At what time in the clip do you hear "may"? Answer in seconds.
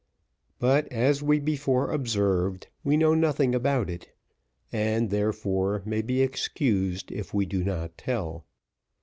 5.85-6.01